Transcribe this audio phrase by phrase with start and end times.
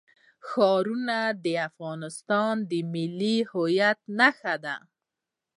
[0.47, 4.75] ښارونه د افغانستان د ملي هویت نښه ده.